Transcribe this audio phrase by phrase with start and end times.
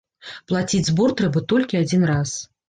[0.51, 2.35] Плаціць збор трэба толькі адзін раз.